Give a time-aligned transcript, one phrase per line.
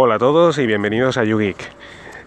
[0.00, 1.56] Hola a todos y bienvenidos a YouGeek.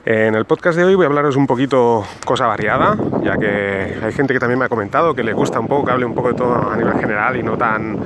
[0.04, 4.12] En el podcast de hoy voy a hablaros un poquito cosa variada, ya que hay
[4.12, 6.28] gente que también me ha comentado que le gusta un poco que hable un poco
[6.28, 7.98] de todo a nivel general y no tan,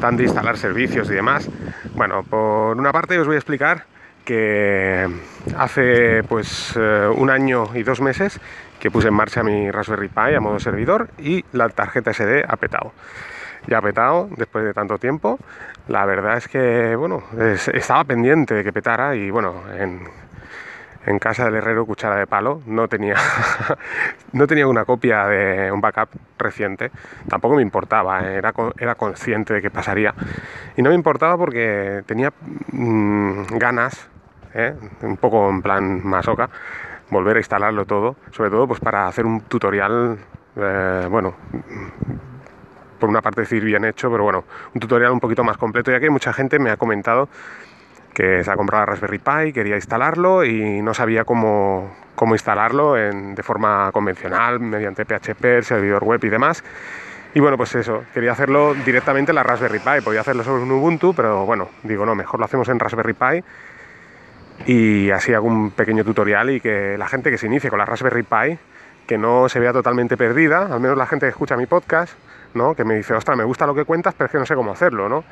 [0.00, 1.46] tan de instalar servicios y demás.
[1.94, 3.84] Bueno, por una parte os voy a explicar
[4.24, 5.06] que
[5.58, 8.40] hace pues eh, un año y dos meses
[8.80, 12.56] que puse en marcha mi Raspberry Pi a modo servidor y la tarjeta SD ha
[12.56, 12.92] petado
[13.66, 15.38] ya petado después de tanto tiempo.
[15.88, 17.22] La verdad es que, bueno,
[17.72, 20.00] estaba pendiente de que petara y, bueno, en,
[21.06, 23.14] en casa del herrero cuchara de palo no tenía,
[24.32, 26.90] no tenía una copia de un backup reciente.
[27.28, 30.14] Tampoco me importaba, era, era consciente de que pasaría.
[30.76, 32.32] Y no me importaba porque tenía
[32.72, 34.08] mm, ganas,
[34.54, 34.74] ¿eh?
[35.02, 36.50] un poco en plan masoca,
[37.10, 40.18] volver a instalarlo todo, sobre todo pues para hacer un tutorial,
[40.56, 41.34] eh, bueno,
[42.98, 46.00] por una parte decir bien hecho, pero bueno, un tutorial un poquito más completo, ya
[46.00, 47.28] que mucha gente me ha comentado
[48.16, 52.94] que se ha comprado la Raspberry Pi, quería instalarlo y no sabía cómo, cómo instalarlo
[52.94, 56.64] de forma convencional, mediante PHP, servidor web y demás.
[57.34, 60.72] Y bueno, pues eso, quería hacerlo directamente en la Raspberry Pi, podía hacerlo sobre un
[60.72, 63.44] Ubuntu, pero bueno, digo, no, mejor lo hacemos en Raspberry Pi
[64.64, 67.84] y así hago un pequeño tutorial y que la gente que se inicie con la
[67.84, 68.58] Raspberry Pi,
[69.06, 72.14] que no se vea totalmente perdida, al menos la gente que escucha mi podcast,
[72.74, 74.72] que me dice, ostras, me gusta lo que cuentas, pero es que no sé cómo
[74.72, 75.24] hacerlo, ¿no?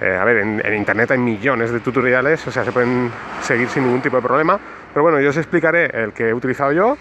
[0.00, 3.10] Eh, a ver, en, internet hay millones de tutoriales, o sea, se pueden
[3.42, 4.58] seguir sin ningún tipo de problema.
[4.92, 6.96] Pero bueno, yo os explicaré el que he utilizado yo.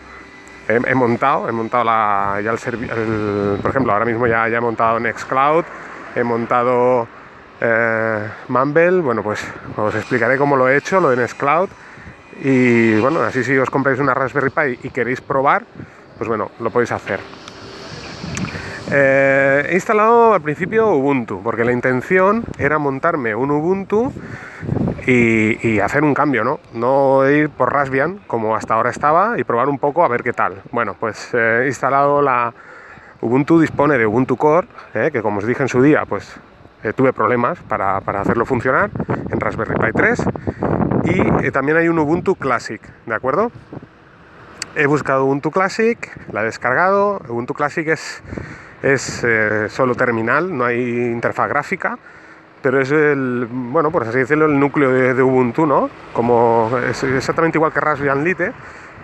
[0.67, 4.99] He, montado, he montado la, ya el, por ejemplo, ahora mismo ya, ya he montado
[4.99, 5.63] Nextcloud,
[6.13, 7.07] he montado
[7.61, 8.99] eh, Mumble.
[8.99, 9.47] Bueno, pues
[9.77, 11.69] os explicaré cómo lo he hecho, lo de Nextcloud.
[12.43, 15.63] Y bueno, así si os compráis una Raspberry Pi y queréis probar,
[16.17, 17.21] pues bueno, lo podéis hacer.
[18.89, 24.13] Eh, he instalado al principio Ubuntu, porque la intención era montarme un Ubuntu
[25.05, 26.59] y, hacer un cambio, ¿no?
[26.73, 30.33] No ir por Raspbian como hasta ahora estaba y probar un poco a ver qué
[30.33, 30.61] tal.
[30.71, 32.53] Bueno, pues eh, he instalado la
[33.21, 36.39] Ubuntu, dispone de Ubuntu Core, eh, que como os dije en su día, pues
[36.95, 38.89] tuve problemas para, para, hacerlo funcionar
[39.29, 40.23] en Raspberry Pi 3
[41.03, 43.51] y también hay un Ubuntu Classic, ¿de acuerdo?
[44.75, 45.97] He buscado Ubuntu Classic,
[46.31, 47.19] la he descargado.
[47.27, 48.21] Ubuntu Classic es
[48.83, 51.97] es eh, solo terminal, no hay interfaz gráfica,
[52.61, 55.89] pero es el, bueno, por así decirlo, el núcleo de, Ubuntu, ¿no?
[56.13, 58.51] Como es exactamente igual que Raspbian Lite,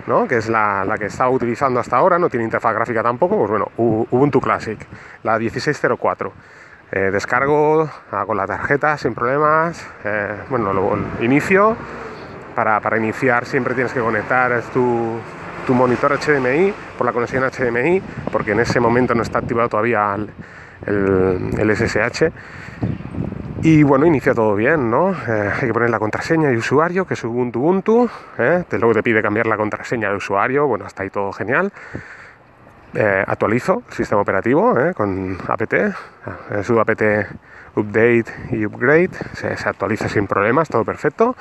[0.07, 0.27] ¿no?
[0.27, 3.71] Que es la, que estaba utilizando hasta ahora, no tiene interfaz gráfica tampoco, pues bueno,
[3.77, 4.79] Ubuntu Classic,
[5.23, 6.33] la 1604.
[6.91, 11.75] Eh, descargo, hago la tarjeta sin problemas, eh, bueno, luego inicio.
[12.55, 15.17] Para, para iniciar siempre tienes que conectar tu,
[15.65, 18.01] tu monitor HDMI por la conexión HDMI,
[18.31, 20.15] porque en ese momento no está activado todavía
[20.85, 22.31] el, SSH.
[23.61, 25.11] Y bueno, inicia todo bien, ¿no?
[25.11, 28.09] Eh, hay que poner la contraseña y usuario, que es Ubuntu Ubuntu.
[28.37, 28.65] ¿eh?
[28.71, 30.67] luego te pide cambiar la contraseña de usuario.
[30.67, 31.71] Bueno, hasta ahí todo genial.
[32.93, 35.73] Eh, actualizo el sistema operativo con apt,
[36.63, 37.01] su apt
[37.75, 39.11] update y upgrade.
[39.33, 41.35] Se, se actualiza sin problemas, todo perfecto.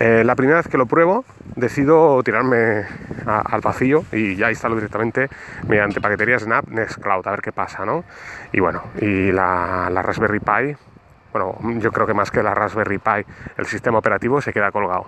[0.00, 2.86] Eh, la primera vez que lo pruebo, decido tirarme
[3.26, 5.28] al vacío y ya instalo directamente
[5.68, 8.04] mediante paquetería Snap Nextcloud, a ver qué pasa, ¿no?
[8.50, 10.74] Y bueno, y la, Raspberry Pi,
[11.34, 13.26] bueno, yo creo que más que la Raspberry Pi,
[13.58, 15.04] el sistema operativo se queda colgado.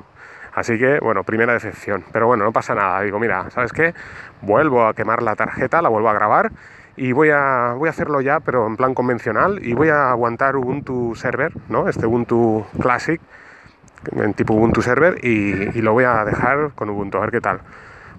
[0.52, 2.04] Así que, bueno, primera decepción.
[2.12, 3.00] Pero bueno, no pasa nada.
[3.00, 3.94] Digo, mira, ¿sabes qué?
[4.42, 6.52] Vuelvo a quemar la tarjeta, la vuelvo a grabar
[6.97, 10.54] y voy a, voy a hacerlo ya, pero en plan convencional, y voy a aguantar
[10.54, 11.88] Ubuntu Server, ¿no?
[11.88, 13.19] Este Ubuntu Classic
[14.10, 17.60] en tipo Ubuntu Server y, lo voy a dejar con Ubuntu, a ver qué tal.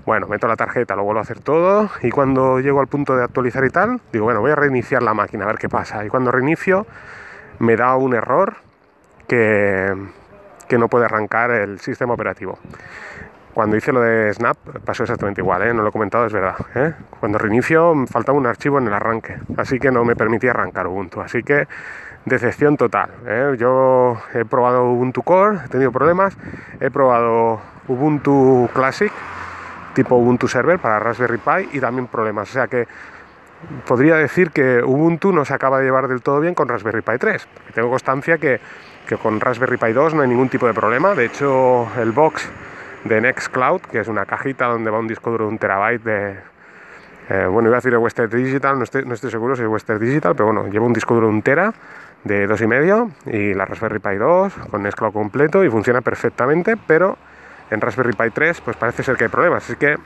[0.06, 3.24] Bueno, meto la tarjeta, lo vuelvo a hacer todo y cuando llego al punto de
[3.24, 6.06] actualizar y tal, digo, bueno, voy a reiniciar la máquina a ver qué pasa.
[6.06, 6.86] Y cuando reinicio
[7.60, 8.56] me da un error
[9.28, 9.94] que,
[10.68, 12.60] que no puede arrancar el sistema operativo.
[13.54, 15.74] Cuando hice lo de Snap pasó exactamente igual, ¿eh?
[15.74, 16.56] no lo he comentado, es verdad.
[16.74, 16.94] ¿eh?
[17.20, 21.22] Cuando reinicio faltaba un archivo en el arranque, así que no me permitía arrancar Ubuntu.
[21.22, 21.68] Así que
[22.26, 23.10] decepción total.
[23.26, 23.56] ¿eh?
[23.58, 26.38] Yo he probado Ubuntu Core, he tenido problemas,
[26.80, 29.12] he probado Ubuntu Classic,
[29.94, 32.50] tipo Ubuntu Server para Raspberry Pi y también problemas.
[32.50, 32.88] O sea que
[33.88, 37.18] podría decir que Ubuntu no se acaba de llevar del todo bien con Raspberry Pi
[37.18, 37.48] 3.
[37.74, 38.60] tengo constancia que,
[39.08, 41.14] que con Raspberry Pi 2 no hay ningún tipo de problema.
[41.14, 42.50] De hecho, el box
[43.04, 46.54] de Nextcloud, que es una cajita donde va un disco duro de un terabyte de...
[47.30, 49.68] Eh, bueno, iba a decir de Western Digital, no estoy, no estoy seguro si es
[49.68, 51.74] Western Digital, pero bueno, lleva un disco duro de un tera
[52.24, 57.18] de 2,5 y la Raspberry Pi 2 con Nextcloud completo y funciona perfectamente, pero
[57.70, 59.98] en Raspberry Pi 3 pues parece ser que hay problemas, así que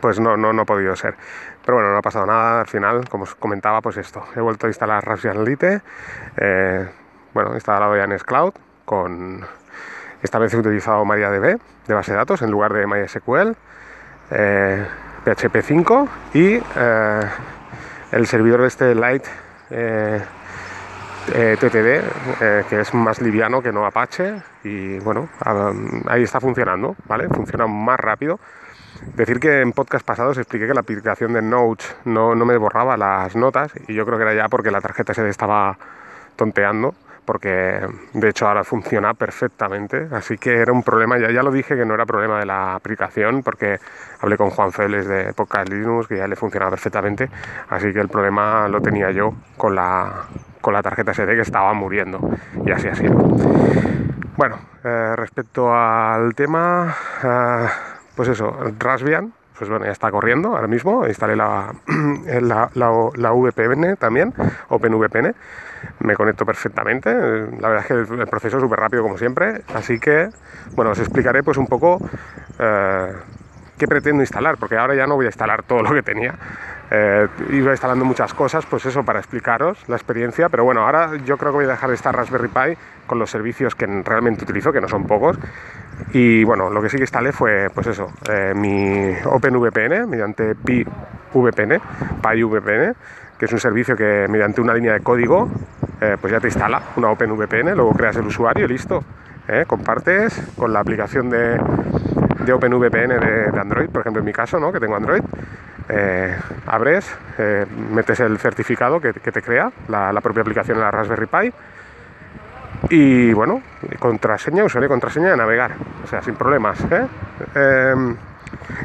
[0.00, 1.14] pues no, no, no ha podido ser.
[1.64, 4.22] Pero bueno, no ha pasado nada al final, como os comentaba, pues esto.
[4.36, 5.80] He vuelto a instalar Raspbian Lite,
[6.36, 6.86] eh,
[7.32, 8.52] bueno, he instalado ya Nextcloud
[8.84, 9.46] con
[10.22, 13.56] Esta vez he utilizado MariaDB de base de datos en lugar de MySQL,
[15.24, 16.60] PHP 5 y
[18.12, 18.94] el servidor de este
[21.32, 25.28] Light TTD, que es más liviano que no Apache y bueno,
[26.06, 27.28] ahí está funcionando, ¿vale?
[27.28, 28.38] Funciona más rápido
[29.16, 33.36] Decir que en podcast pasados expliqué que la aplicación de Notes no, me borraba las
[33.36, 35.78] notas y yo creo que era ya porque la tarjeta se estaba
[36.36, 36.94] tonteando
[37.24, 41.76] porque de hecho ahora funciona perfectamente, así que era un problema, ya, ya lo dije
[41.76, 43.78] que no era problema de la aplicación porque
[44.20, 47.28] hablé con Juan Félix de Podcast Linux que ya le funcionaba perfectamente,
[47.68, 50.26] así que el problema lo tenía yo con la,
[50.60, 52.20] con la tarjeta SD que estaba muriendo.
[52.64, 53.14] Y así ha sido.
[54.36, 56.94] Bueno, eh, respecto al tema...
[57.22, 57.68] Eh,
[58.14, 61.72] pues eso, Raspbian, pues bueno, ya está corriendo ahora mismo, instalé la,
[63.32, 64.32] VPN también,
[64.68, 65.34] OpenVPN,
[66.00, 69.98] me conecto perfectamente, la verdad es que el, proceso es súper rápido como siempre, así
[69.98, 70.28] que,
[70.74, 71.98] bueno, os explicaré pues un poco
[72.58, 73.12] eh,
[73.78, 76.34] qué pretendo instalar, porque ahora ya no voy a instalar todo lo que tenía,
[76.90, 81.36] eh, iba instalando muchas cosas, pues eso, para explicaros la experiencia, pero bueno, ahora yo
[81.38, 84.72] creo que voy a dejar de estar Raspberry Pi con los servicios que realmente utilizo,
[84.72, 85.38] que no son pocos,
[86.12, 91.80] y bueno, lo que sí que instalé fue, pues eso, eh, mi OpenVPN mediante PiVPN,
[92.22, 92.94] PyVPN,
[93.36, 95.50] que es un servicio que mediante una línea de código,
[96.00, 99.02] eh, pues ya te instala una OpenVPN, luego creas el usuario y listo.
[99.48, 101.60] Eh, compartes con la aplicación de,
[102.44, 103.08] de OpenVPN
[103.52, 104.72] de, Android, por ejemplo en mi caso, ¿no?
[104.72, 105.22] que tengo Android,
[106.66, 107.14] abres,
[107.92, 111.52] metes el certificado que, te crea la, la propia aplicación en la Raspberry Pi
[112.90, 113.62] y bueno,
[113.98, 115.72] contraseña, usuario contraseña de navegar,
[116.02, 116.78] o sea, sin problemas.
[116.90, 117.06] ¿eh?
[117.54, 118.16] Em,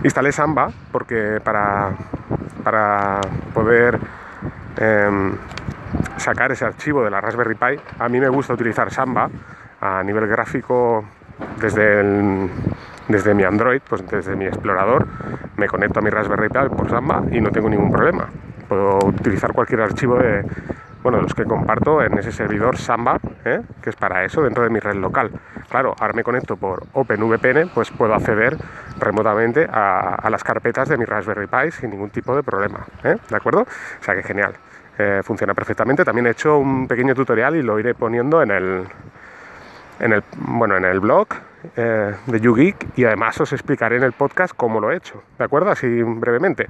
[0.04, 1.92] instalé Samba porque para,
[2.64, 3.22] para
[3.54, 4.00] poder
[4.78, 5.34] em,
[6.18, 9.30] sacar ese archivo de la Raspberry Pi, a mí me gusta utilizar Samba
[9.82, 11.06] a nivel gráfico
[11.60, 12.04] desde,
[13.08, 15.08] desde mi Android, pues desde mi explorador,
[15.58, 18.28] me conecto a mi Raspberry Pi por Samba y no tengo ningún problema.
[18.68, 20.44] Puedo utilizar cualquier archivo de,
[21.04, 23.62] bueno, los que comparto en ese servidor Samba, ¿eh?
[23.82, 25.32] que es para eso dentro de mi red local.
[25.70, 28.58] Claro, ahora me conecto por OpenVPN, pues puedo acceder
[29.00, 33.16] remotamente a, las carpetas de mi Raspberry Pi sin ningún tipo de problema, ¿eh?
[33.30, 33.62] ¿de acuerdo?
[33.62, 34.54] O sea que genial,
[34.98, 36.04] eh, funciona perfectamente.
[36.04, 38.88] También he hecho un pequeño tutorial y lo iré poniendo en el,
[40.00, 41.28] en el, bueno, en el blog
[41.76, 45.70] de YouGeek y además os explicaré en el podcast cómo lo he hecho, ¿de acuerdo?
[45.70, 46.70] Así brevemente.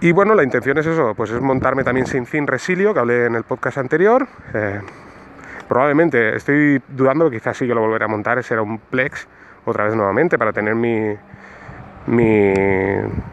[0.00, 3.26] Y bueno, la intención es eso, pues es montarme también sin fin Resilio, que hablé
[3.26, 4.28] en el podcast anterior.
[4.54, 4.80] Eh,
[5.68, 9.26] probablemente, estoy dudando, quizás sí que lo volveré a montar, será un Plex
[9.64, 11.16] otra vez nuevamente para tener mi,
[12.06, 12.54] mi,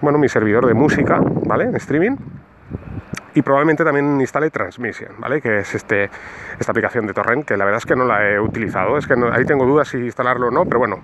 [0.01, 1.65] bueno, mi servidor de música, ¿vale?
[1.65, 2.15] En streaming.
[3.35, 5.41] Y probablemente también instale Transmission, ¿vale?
[5.41, 6.09] Que es este,
[6.59, 9.13] esta aplicación de torrent, que la verdad es que no la he utilizado, es que
[9.31, 11.03] ahí tengo dudas si instalarlo o no, pero bueno,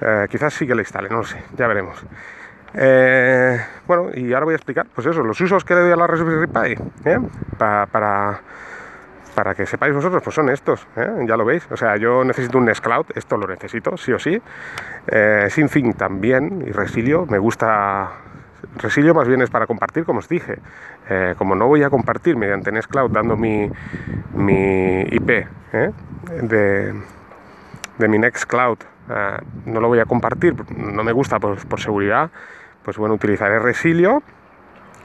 [0.00, 2.06] eh, quizás sí que la instale, no lo sé, ya veremos.
[2.78, 5.96] Eh, bueno, y ahora voy a explicar, pues eso, los usos que le doy a
[5.96, 7.18] la Raspberry Pi, ¿eh?
[7.56, 8.40] para,
[9.34, 11.24] para que sepáis vosotros, pues son estos, ¿eh?
[11.26, 11.66] ya lo veis.
[11.70, 14.40] O sea, yo necesito un Nextcloud, esto lo necesito, sí o sí.
[15.06, 18.10] Eh, fin también, y Resilio, me gusta...
[18.76, 20.58] Resilio más bien es para compartir, como os dije.
[21.38, 23.70] Como no voy a compartir mediante Nextcloud dando mi,
[24.34, 25.46] mi IP
[26.42, 26.94] de,
[27.96, 28.78] de mi Nextcloud,
[29.66, 32.30] no lo voy a compartir, no me gusta por, por seguridad,
[32.86, 34.22] pues bueno, utilizaré Resilio,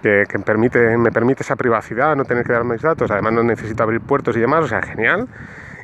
[0.03, 3.81] que, permite, me permite esa privacidad, no tener que dar mis datos, además no necesito
[3.81, 5.27] abrir puertos y demás, o sea, genial.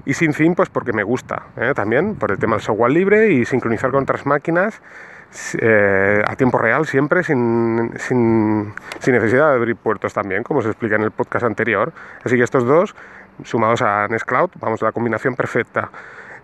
[0.06, 1.74] Y sin fin, pues porque me gusta, ¿eh?
[1.74, 4.80] también por el tema del software libre y sincronizar con otras máquinas
[5.60, 10.68] eh, a tiempo real siempre, sin, sin, sin, necesidad de abrir puertos también, como se
[10.68, 11.94] explica en el podcast anterior.
[12.24, 12.96] Así que estos dos,
[13.44, 15.89] sumados a Nextcloud, vamos, la combinación perfecta.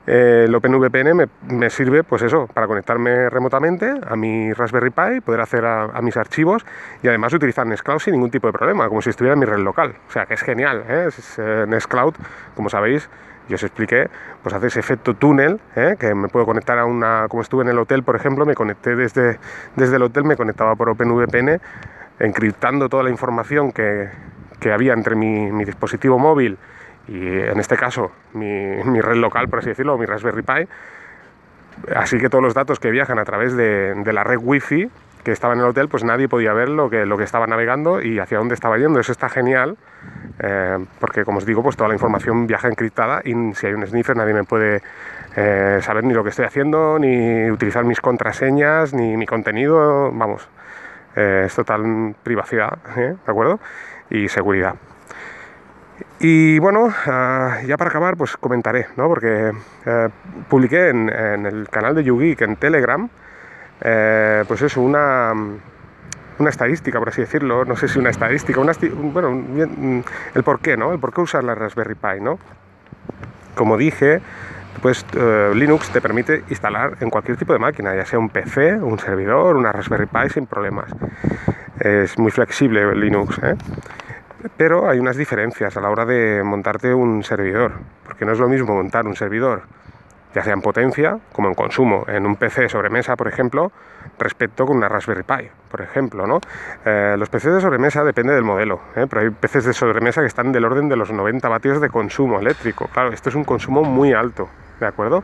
[0.06, 5.40] Eh, el OpenVPN me, sirve, pues eso, para conectarme remotamente a mi Raspberry Pi, poder
[5.40, 6.66] hacer a, mis archivos
[7.02, 9.60] y además utilizar Nextcloud sin ningún tipo de problema, como si estuviera en mi red
[9.60, 9.96] local.
[10.10, 11.10] O sea que es genial, ¿eh?
[11.38, 12.16] eh Nextcloud,
[12.54, 13.10] como sabéis,
[13.48, 14.10] yo os expliqué,
[14.42, 15.96] pues hace ese efecto túnel, ¿eh?
[15.98, 18.96] que me puedo conectar a una, como estuve en el hotel, por ejemplo, me conecté
[18.96, 19.40] desde,
[19.78, 21.62] desde el hotel, me conectaba por OpenVPN,
[22.20, 24.10] encriptando toda la información que,
[24.60, 26.58] que había entre mi, mi dispositivo móvil
[27.08, 30.68] y en este caso mi, red local, por así decirlo, mi Raspberry Pi.
[31.96, 34.90] Así que todos los datos que viajan a través de, la red Wi-Fi
[35.24, 38.02] que estaba en el hotel, pues nadie podía ver lo que, lo que estaba navegando
[38.02, 39.00] y hacia dónde estaba yendo.
[39.00, 39.78] Eso está genial,
[40.40, 43.88] eh, porque como os digo, pues toda la información viaja encriptada y si hay un
[43.88, 44.82] sniffer nadie me puede
[45.36, 50.48] eh, saber ni lo que estoy haciendo, ni utilizar mis contraseñas, ni mi contenido, vamos,
[51.16, 53.60] eh, es total privacidad, ¿de acuerdo?
[54.10, 54.76] Y seguridad.
[56.20, 59.08] Y bueno, ah, ya para acabar, pues comentaré, ¿no?
[59.08, 59.52] Porque
[59.86, 60.10] eh,
[60.50, 63.10] publiqué en, el canal de YouGeek en Telegram,
[63.82, 65.34] eh, pues eso, una,
[66.40, 68.74] una estadística, por así decirlo, no sé si una estadística, una
[69.12, 69.44] bueno,
[70.34, 70.94] el por qué, ¿no?
[70.94, 72.40] El por qué usar la Raspberry Pi, ¿no?
[73.56, 74.22] Como dije,
[74.82, 78.76] pues eh, Linux te permite instalar en cualquier tipo de máquina, ya sea un PC,
[78.76, 80.92] un servidor, una Raspberry Pi sin problemas.
[81.80, 83.40] Es muy flexible Linux.
[84.58, 87.74] Pero hay unas diferencias a la hora de montarte un servidor,
[88.06, 89.64] porque no es lo mismo montar un servidor,
[90.34, 93.72] ya sea en potencia como en consumo, en un PC sobremesa, por ejemplo,
[94.20, 96.26] respecto con una Raspberry Pi, por ejemplo.
[96.28, 96.40] ¿no?
[96.86, 99.06] Eh, los PCs de sobremesa depende del modelo, ¿eh?
[99.10, 102.40] pero hay PCs de sobremesa que están del orden de los 90 vatios de consumo
[102.40, 102.90] eléctrico.
[102.92, 104.50] Claro, esto es un consumo muy alto,
[104.84, 105.24] ¿de acuerdo?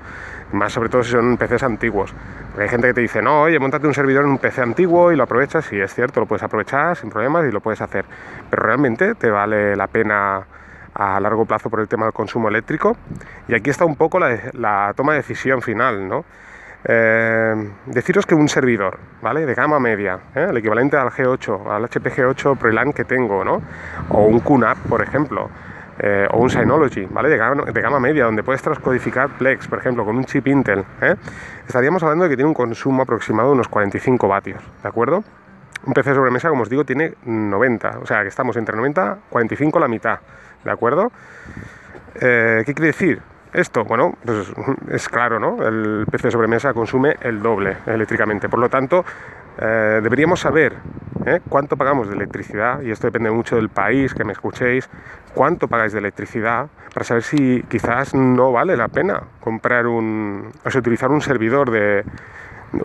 [0.51, 2.13] Más sobre todo si son PCs antiguos.
[2.49, 5.11] Porque hay gente que te dice, no, oye, montate un servidor en un PC antiguo
[5.11, 8.05] y lo aprovechas, y es cierto, lo puedes aprovechar sin problemas y lo puedes hacer.
[8.49, 10.45] Pero realmente te vale la pena
[10.93, 12.97] a largo plazo por el tema del consumo eléctrico.
[13.47, 16.25] Y aquí está un poco la, toma de decisión final, ¿no?
[16.85, 19.45] Eh, deciros que un servidor, ¿vale?
[19.45, 20.47] De gama media, ¿eh?
[20.49, 23.61] el equivalente al G8, al HP G8 ProLAN que tengo, ¿no?
[24.09, 25.49] O un QNAP, por ejemplo,
[25.99, 27.29] eh, o un Synology, ¿vale?
[27.29, 30.83] De gama, media, donde puedes transcodificar Plex, por ejemplo, con un chip Intel,
[31.67, 35.23] estaríamos hablando de que tiene un consumo aproximado de unos 45 vatios, ¿de acuerdo?
[35.85, 39.31] Un PC sobremesa, como os digo, tiene 90, o sea que estamos entre 90 y
[39.31, 40.19] 45 la mitad,
[40.63, 41.11] ¿de acuerdo?
[42.13, 43.21] ¿Qué quiere decir?
[43.53, 44.53] Esto, bueno, pues
[44.91, 45.65] es claro, ¿no?
[45.65, 48.47] El PC sobremesa consume el doble eléctricamente.
[48.47, 49.03] Por lo tanto,
[49.59, 50.75] eh, deberíamos saber
[51.25, 51.41] ¿eh?
[51.49, 54.89] cuánto pagamos de electricidad, y esto depende mucho del país que me escuchéis,
[55.33, 60.69] cuánto pagáis de electricidad, para saber si quizás no vale la pena comprar un, o
[60.69, 62.03] sea, utilizar un servidor de,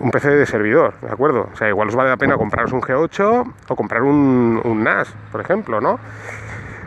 [0.01, 1.49] un PC de servidor, ¿de acuerdo?
[1.53, 5.15] O sea, igual os vale la pena compraros un G8 o comprar un, un NAS,
[5.31, 5.99] por ejemplo, ¿no?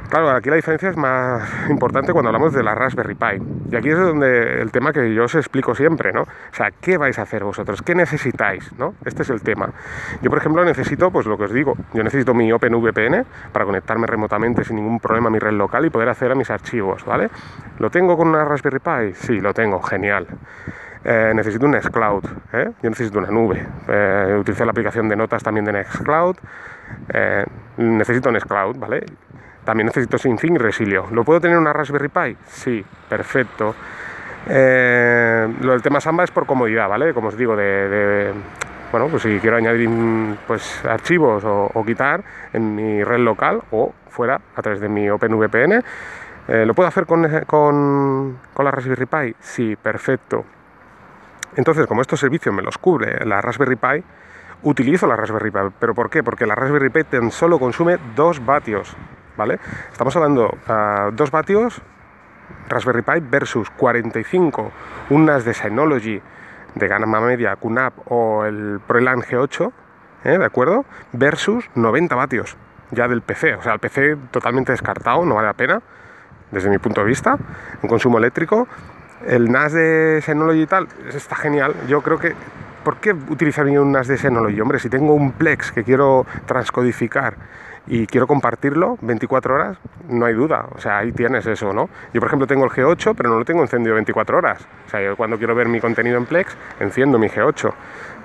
[0.10, 3.44] Claro, aquí la diferencia es más importante cuando hablamos de la Raspberry Pi.
[3.72, 6.22] Y aquí es donde el tema que yo os explico siempre, ¿no?
[6.22, 7.82] O sea, ¿qué vais a hacer vosotros?
[7.82, 8.72] ¿Qué necesitáis?
[8.78, 8.94] ¿no?
[9.04, 9.70] Este es el tema.
[10.22, 14.08] Yo, por ejemplo, necesito, pues lo que os digo, yo necesito mi OpenVPN para conectarme
[14.08, 17.30] remotamente sin ningún problema a mi red local y poder acceder a mis archivos, ¿vale?
[17.80, 19.14] ¿Lo tengo con una Raspberry Pi?
[19.14, 20.26] Sí, lo tengo, genial.
[21.04, 22.24] Eh, necesito un Nextcloud,
[22.54, 22.72] ¿eh?
[22.82, 23.66] yo necesito una nube.
[23.88, 26.38] Eh, utilizo la aplicación de notas también de Nextcloud.
[27.14, 27.46] Eh,
[27.78, 29.06] necesito Nextcloud, ¿vale?
[29.68, 31.08] También necesito y Resilio.
[31.12, 32.38] ¿Lo puedo tener en una Raspberry Pi?
[32.46, 33.76] Sí, perfecto.
[34.48, 37.14] Eh, lo del tema Samba es por comodidad, ¿vale?
[37.14, 38.32] Como os digo, de,
[38.94, 39.90] bueno, pues si quiero añadir
[40.48, 45.84] pues, archivos o, quitar en mi red local o fuera a través de mi OpenVPN.
[46.48, 49.36] Eh, ¿Lo puedo hacer con, con, con la Raspberry Pi?
[49.42, 50.46] Sí, perfecto.
[51.58, 54.02] Entonces, como estos servicios me los cubre la Raspberry Pi,
[54.64, 55.60] utilizo la Raspberry Pi.
[55.78, 56.24] ¿Pero por qué?
[56.24, 58.96] Porque la Raspberry Pi tan solo consume 2 vatios.
[59.38, 59.60] ¿Vale?
[59.92, 61.82] Estamos hablando a 2 vatios
[62.68, 64.72] Raspberry Pi versus 45
[65.12, 66.22] unas de Synology
[66.76, 69.72] de gama media QNAP o el ProLAN G8,
[70.26, 70.38] ¿eh?
[70.38, 70.86] ¿de acuerdo?
[71.14, 72.58] Versus 90 vatios
[72.92, 75.82] ya del PC, o sea, el PC totalmente descartado, no vale la pena,
[76.52, 77.38] desde mi punto de vista,
[77.82, 78.68] en consumo eléctrico.
[79.26, 81.74] El NAS de Synology y tal, está genial.
[81.88, 82.34] Yo creo que,
[82.84, 84.62] ¿por qué utilizaría un NAS de Synology?
[84.62, 87.36] Hombre, si tengo un Plex que quiero transcodificar
[87.88, 89.78] y quiero compartirlo 24 horas,
[90.10, 90.68] no hay duda.
[90.76, 91.90] O sea, ahí tienes eso, ¿no?
[92.14, 94.68] Yo, por ejemplo, tengo el G8, pero no lo tengo encendido 24 horas.
[94.86, 97.74] O sea, yo cuando quiero ver mi contenido en Plex, enciendo mi G8.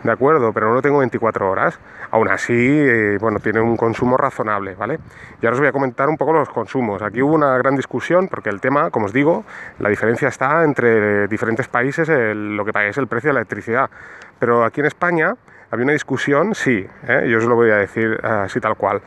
[0.02, 1.78] De acuerdo, pero no lo tengo 24 horas.
[2.10, 4.98] Aún así, eh, bueno, tiene un consumo razonable, ¿vale?
[5.40, 7.00] Y ahora os voy a comentar un poco los consumos.
[7.02, 9.44] Aquí hubo una gran discusión porque el tema, como os digo,
[9.78, 13.88] la diferencia está entre diferentes países lo que pagáis el precio de la electricidad.
[14.40, 15.36] Pero aquí en España
[15.70, 17.28] había una discusión, sí, ¿eh?
[17.30, 19.00] yo os lo voy a decir así tal cual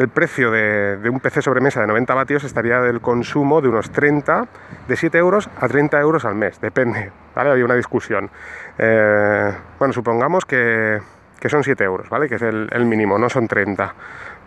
[0.00, 4.48] el precio de, un PC sobremesa de 90 vatios estaría del consumo de unos 30,
[4.88, 7.50] de 7 euros a 30 euros al mes, depende, ¿vale?
[7.50, 8.30] Había una discusión.
[8.78, 11.02] Eh, bueno, supongamos que,
[11.46, 12.30] son 7 euros, ¿vale?
[12.30, 13.94] Que es el, mínimo, no son 30,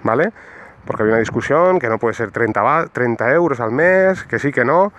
[0.01, 0.31] ¿vale?
[0.85, 4.51] Porque había una discusión que no puede ser 30, 30 euros al mes, que sí,
[4.51, 4.91] que no.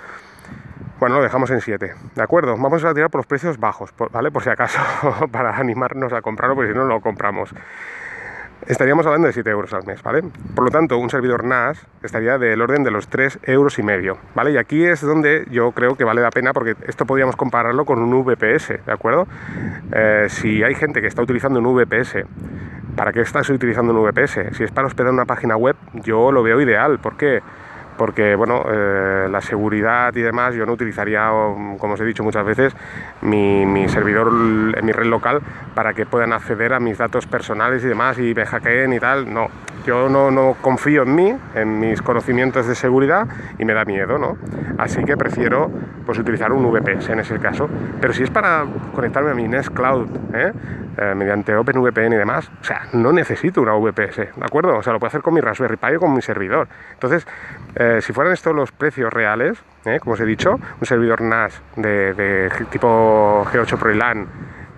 [1.00, 2.56] Bueno, lo dejamos en 7, ¿de acuerdo?
[2.56, 4.30] Vamos a tirar por los precios bajos, ¿vale?
[4.30, 4.78] Por si acaso,
[5.32, 7.52] para animarnos a comprarlo, porque si no, no lo compramos
[8.66, 10.22] estaríamos hablando de 7 euros al mes, ¿vale?
[10.54, 14.18] Por lo tanto, un servidor NAS estaría del orden de los 3 euros y medio,
[14.34, 14.52] ¿vale?
[14.52, 18.00] Y aquí es donde yo creo que vale la pena porque esto podríamos compararlo con
[18.00, 19.26] un VPS, ¿de acuerdo?
[19.92, 22.24] Eh, si hay gente que está utilizando un VPS,
[22.96, 24.56] ¿para qué estás utilizando un VPS?
[24.56, 26.98] Si es para hospedar una página web, yo lo veo ideal.
[26.98, 27.42] ¿Por qué?
[28.36, 31.28] Bueno, eh, la seguridad y demás, yo no utilizaría,
[31.78, 32.76] como os he dicho muchas veces,
[33.22, 35.40] mi, mi, servidor en mi red local
[35.74, 39.32] para que puedan acceder a mis datos personales y demás y me hackeen y tal.
[39.32, 39.48] No,
[39.86, 43.26] yo no, no confío en mí, en mis conocimientos de seguridad
[43.58, 44.36] y me da miedo, ¿no?
[44.78, 45.70] Así que prefiero
[46.06, 47.68] pues, utilizar un VPS en ese caso.
[48.00, 50.52] Pero si es para conectarme a mi Nest Cloud, ¿eh?
[50.96, 54.78] Eh, mediante OpenVPN y demás, o sea, no necesito una VPS, ¿de acuerdo?
[54.78, 56.68] O sea, lo puedo hacer con mi Raspberry Pi o con mi servidor.
[56.92, 57.26] Entonces,
[57.84, 59.62] eh, si fueran estos los precios reales,
[60.00, 63.92] como os he dicho, un servidor NAS de, tipo G8 Pro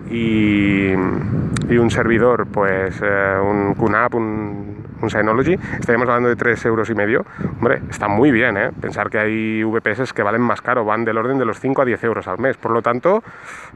[0.09, 6.95] y, y un servidor, pues un QNAP, un Synology, estaríamos hablando de 3 euros y
[6.95, 7.25] medio.
[7.59, 8.71] Hombre, está muy bien, ¿eh?
[8.79, 11.85] Pensar que hay VPS que valen más caro, van del orden de los 5 a
[11.85, 12.57] 10 euros al mes.
[12.57, 13.23] Por lo tanto,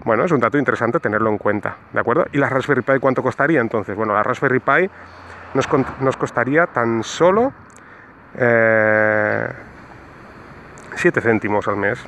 [0.03, 2.25] bueno, es un dato interesante tenerlo en cuenta, ¿de acuerdo?
[2.31, 3.95] ¿Y la Raspberry Pi cuánto costaría entonces?
[3.95, 4.89] Bueno, la Raspberry Pi
[5.53, 7.53] nos costaría tan solo
[8.33, 8.43] 7
[11.03, 11.99] eh, céntimos al mes.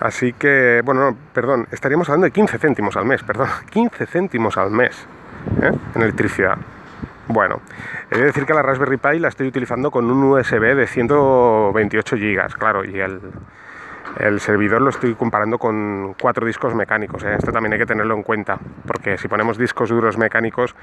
[0.00, 4.70] Así que, bueno, perdón, estaríamos hablando de 15 céntimos al mes, perdón, 15 céntimos al
[4.70, 5.06] mes
[5.62, 5.72] ¿eh?
[5.94, 6.58] en electricidad.
[7.28, 7.60] Bueno,
[8.10, 12.16] he de decir que la Raspberry Pi la estoy utilizando con un USB de 128
[12.16, 17.24] GB, claro, y el, servidor lo estoy comparando con cuatro discos mecánicos.
[17.24, 17.34] ¿eh?
[17.36, 20.76] Esto también hay que tenerlo en cuenta, porque si ponemos discos duros mecánicos,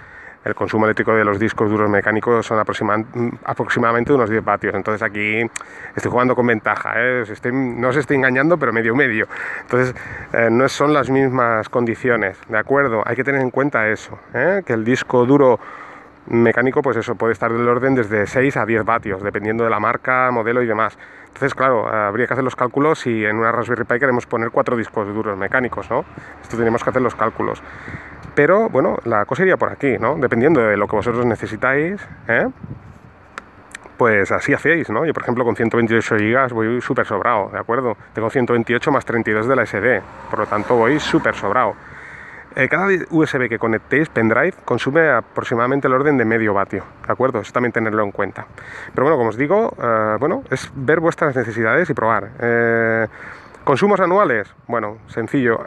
[0.45, 4.73] el consumo eléctrico de los discos duros mecánicos son aproximadamente unos 10 vatios.
[4.75, 5.41] Entonces aquí
[5.95, 6.93] estoy jugando con ventaja.
[6.95, 7.23] ¿eh?
[7.53, 9.27] no os estoy engañando, pero medio medio.
[9.61, 9.95] Entonces
[10.33, 13.03] eh, no son las mismas condiciones, ¿de acuerdo?
[13.05, 15.59] Hay que tener en cuenta eso, que el disco duro
[16.27, 19.79] mecánico, pues eso puede estar del orden desde 6 a 10 vatios, dependiendo de la
[19.79, 20.97] marca, modelo y demás.
[21.27, 24.77] Entonces, claro, habría que hacer los cálculos si en una Raspberry Pi queremos poner cuatro
[24.77, 26.05] discos duros mecánicos, ¿no?
[26.41, 27.61] Esto tenemos que hacer los cálculos.
[28.35, 30.15] Pero, bueno, la cosa iría por aquí, ¿no?
[30.15, 32.47] Dependiendo de lo que vosotros necesitáis, ¿eh?
[33.97, 35.05] pues así hacéis, ¿no?
[35.05, 37.95] Yo, por ejemplo, con 128 GB voy súper sobrado, ¿de acuerdo?
[38.13, 41.75] Tengo 128 más 32 de la SD, por lo tanto voy súper sobrado.
[42.55, 47.39] Eh, cada USB que conectéis, pendrive, consume aproximadamente el orden de medio vatio, ¿de acuerdo?
[47.39, 48.45] Eso también tenerlo en cuenta.
[48.93, 52.29] Pero bueno, como os digo, eh, bueno, es ver vuestras necesidades y probar.
[52.39, 53.07] Eh,
[53.63, 54.53] ¿Consumos anuales?
[54.67, 55.57] Bueno, sencillo.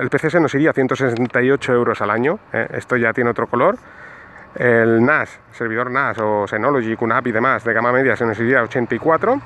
[0.00, 2.38] el PC se nos iría a 168 euros al año.
[2.52, 3.76] esto ya tiene otro color.
[4.54, 8.60] El NAS, servidor NAS o Synology, QNAP y demás de gama media se nos iría
[8.60, 9.40] a 84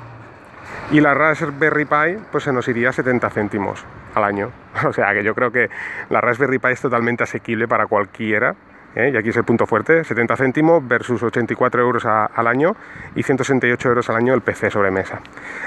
[0.91, 3.85] y la Raspberry Pi pues se nos iría 70 céntimos
[4.15, 4.51] al año.
[4.85, 5.71] O sea que yo creo que
[6.11, 8.57] la Raspberry Pi es totalmente asequible para cualquiera.
[8.97, 9.11] ¿Eh?
[9.13, 12.75] Y aquí es el punto fuerte, 70 céntimos versus 84 euros al año
[13.15, 15.21] y 168 euros al año el PC sobre mesa.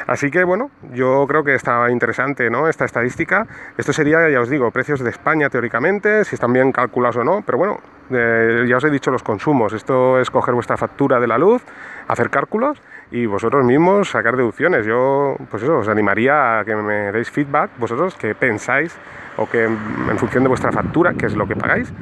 [0.07, 2.67] Así que bueno, yo creo que está interesante ¿no?
[2.67, 3.47] esta estadística.
[3.77, 7.43] Esto sería, ya os digo, precios de España teóricamente, si están bien calculados o no,
[7.45, 7.79] pero bueno,
[8.11, 9.73] eh, ya os he dicho los consumos.
[9.73, 11.63] Esto es coger vuestra factura de la luz,
[12.07, 14.85] hacer cálculos y vosotros mismos sacar deducciones.
[14.85, 18.97] Yo, pues eso, os animaría a que me deis feedback, vosotros, que pensáis
[19.37, 21.93] o que en función de vuestra factura, qué es lo que pagáis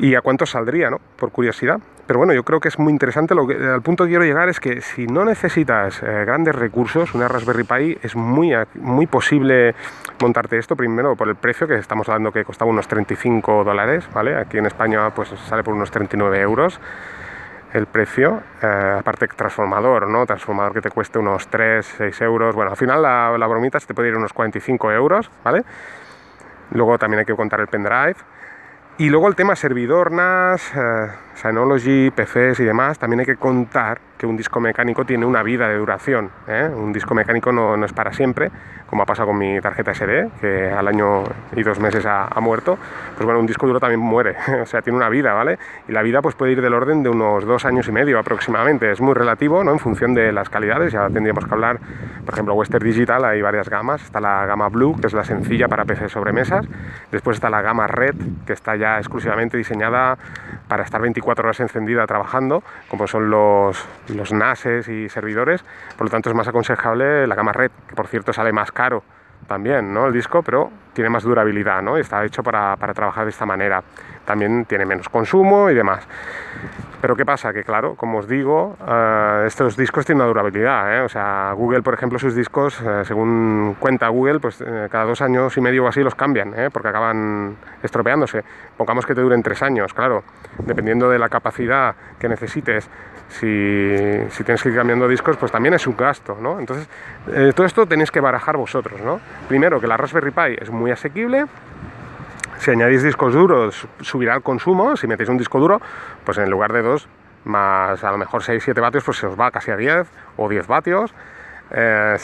[0.00, 0.98] y a cuánto saldría, ¿no?
[1.16, 1.78] Por curiosidad.
[2.06, 3.34] Pero bueno, yo creo que es muy interesante.
[3.34, 7.28] Lo que, al punto quiero llegar es que si no necesitas eh, grandes recursos, una
[7.28, 9.74] Raspberry Pi es muy, muy posible
[10.20, 14.36] montarte esto, primero por el precio, que estamos hablando que costaba unos 35 dólares, ¿vale?
[14.36, 16.80] Aquí en España pues sale por unos 39 euros
[17.74, 20.24] el precio, eh, aparte transformador, ¿no?
[20.24, 22.54] Transformador que te cueste unos 3, 6 euros.
[22.54, 25.62] Bueno, al final la, la bromita se te puede ir unos 45 euros, ¿vale?
[26.72, 28.16] Luego también hay que contar el pendrive.
[29.00, 31.08] Y luego el tema servidor NAS, eh,
[31.40, 35.66] Synology, PCs y demás, también hay que contar que un disco mecánico tiene una vida
[35.66, 36.30] de duración.
[36.46, 36.68] ¿eh?
[36.74, 38.50] Un disco mecánico no, no, es para siempre,
[38.86, 41.24] como ha pasado con mi tarjeta SD, que al año
[41.56, 42.76] y dos meses ha, muerto.
[43.14, 45.58] Pues bueno, un disco duro también muere, o sea, tiene una vida, ¿vale?
[45.88, 48.90] Y la vida pues puede ir del orden de unos dos años y medio aproximadamente.
[48.90, 49.72] Es muy relativo, ¿no?
[49.72, 51.78] En función de las calidades, ya tendríamos que hablar,
[52.26, 54.02] por ejemplo, Western Digital, hay varias gamas.
[54.02, 56.66] Está la gama Blue, que es la sencilla para PC sobremesas.
[57.10, 60.18] Después está la gama Red, que está ya exclusivamente diseñada
[60.68, 65.64] para estar 24 horas encendida trabajando, como son los, los NASes y servidores.
[65.96, 69.02] Por lo tanto, es más aconsejable la gama Red, que por cierto sale más caro
[69.46, 70.06] también, ¿no?
[70.06, 71.96] El disco, pero tiene más durabilidad, ¿no?
[71.96, 73.82] Está hecho para, para trabajar de esta manera.
[74.26, 76.06] También tiene menos consumo y demás.
[77.00, 77.54] Pero ¿qué pasa?
[77.54, 80.98] Que claro, como os digo, eh, estos discos tienen una durabilidad.
[80.98, 81.00] ¿eh?
[81.00, 85.56] O sea, Google, por ejemplo, sus discos, eh, según cuenta Google, pues cada dos años
[85.56, 88.44] y medio o así los cambian, porque acaban estropeándose.
[88.76, 90.22] Pongamos que te duren tres años, claro.
[90.58, 92.90] Dependiendo de la capacidad que necesites,
[93.28, 93.96] si,
[94.28, 96.58] si tienes que ir cambiando discos, pues también es un gasto, ¿no?
[96.58, 96.88] Entonces,
[97.54, 99.20] todo esto tenéis que barajar vosotros, ¿no?
[99.48, 101.46] Primero, que la Raspberry Pi es muy asequible,
[102.60, 104.94] si añadís discos duros, subirá el consumo.
[104.94, 105.80] Si metéis un disco duro,
[106.26, 107.08] pues en lugar de dos,
[107.44, 110.66] más a lo mejor 6-7 vatios, pues se os va casi a 10 o 10
[110.66, 111.14] vatios.
[111.72, 112.16] Eh,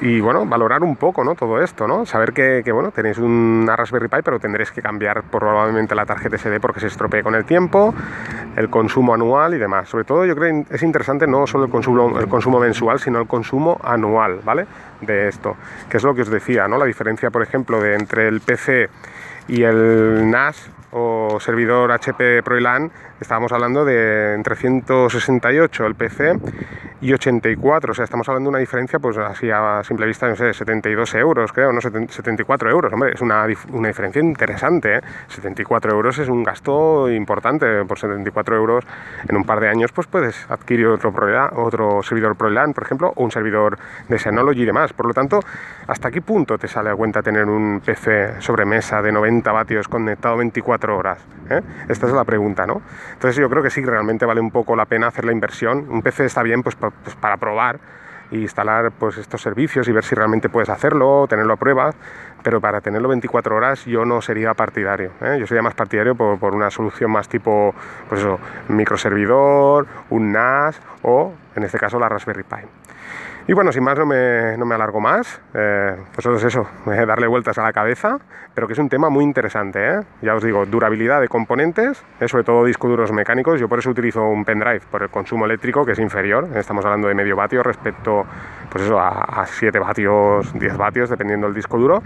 [0.00, 1.34] y bueno, valorar un poco ¿no?
[1.34, 2.06] todo esto, ¿no?
[2.06, 6.58] Saber que, bueno, tenéis una Raspberry Pi, pero tendréis que cambiar probablemente la tarjeta SD
[6.58, 7.94] porque se estropee con el tiempo,
[8.56, 9.88] el consumo anual y demás.
[9.88, 13.20] Sobre todo yo creo que es interesante no solo el consumo, el consumo mensual, sino
[13.20, 14.66] el consumo anual, ¿vale?
[15.00, 15.56] De esto,
[15.88, 16.76] que es lo que os decía, ¿no?
[16.76, 18.88] La diferencia, por ejemplo, de entre el PC
[19.46, 26.34] y el NAS o servidor HP ProLAN estábamos hablando de entre 168 el PC
[27.00, 30.34] y 84, o sea, estamos hablando de una diferencia, pues así a simple vista, no
[30.34, 35.00] sé, 72 euros, creo, no 74 euros, hombre, es una, una diferencia interesante, ¿eh?
[35.28, 38.84] 74 euros es un gasto importante, por 74 euros
[39.28, 41.12] en un par de años, pues puedes adquirir otro,
[41.54, 43.78] otro servidor ProLAN, por ejemplo, o un servidor
[44.08, 45.40] de Synology y demás, por lo tanto,
[45.86, 49.86] ¿hasta qué punto te sale a cuenta tener un PC sobre mesa de 90 vatios
[49.86, 51.24] conectado 24 horas?
[51.50, 51.60] ¿eh?
[51.88, 52.82] Esta es la pregunta, ¿no?
[53.12, 55.86] Entonces yo creo que sí, realmente vale un poco la pena hacer la inversión.
[55.88, 57.78] Un PC está bien pues, pues, para probar
[58.30, 61.90] e instalar pues, estos servicios y ver si realmente puedes hacerlo, tenerlo a prueba,
[62.42, 65.12] pero para tenerlo 24 horas yo no sería partidario.
[65.20, 65.36] ¿eh?
[65.40, 67.74] Yo sería más partidario por, por, una solución más tipo,
[68.08, 72.56] pues eso, microservidor, un NAS o, en este caso, la Raspberry Pi.
[73.50, 76.66] Y bueno, sin más no me, no me alargo más, eh, pues solo es eso,
[76.84, 78.18] darle vueltas a la cabeza,
[78.54, 80.00] pero que es un tema muy interesante, ¿eh?
[80.20, 82.28] ya os digo, durabilidad de componentes, ¿eh?
[82.28, 85.86] sobre todo discos duros mecánicos, yo por eso utilizo un pendrive por el consumo eléctrico
[85.86, 88.26] que es inferior, estamos hablando de medio vatio respecto
[88.70, 92.02] pues eso, a, 7 vatios, 10 vatios, dependiendo del disco duro,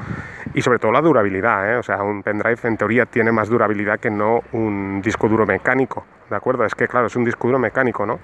[0.54, 4.10] y sobre todo la durabilidad, o sea, un pendrive en teoría tiene más durabilidad que
[4.10, 6.64] no un disco duro mecánico, ¿de acuerdo?
[6.64, 8.20] Es que claro, es un disco duro mecánico, ¿no?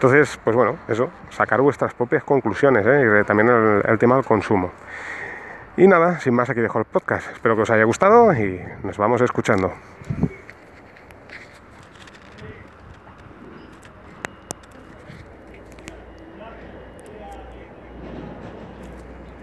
[0.00, 3.20] Entonces, pues bueno, eso, sacar vuestras propias conclusiones ¿eh?
[3.20, 3.50] y también
[3.84, 4.70] el, tema del consumo.
[5.76, 7.30] Y nada, sin más aquí dejo el podcast.
[7.30, 9.74] Espero que os haya gustado y nos vamos escuchando.